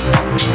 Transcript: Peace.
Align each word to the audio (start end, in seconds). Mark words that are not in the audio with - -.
Peace. 0.00 0.49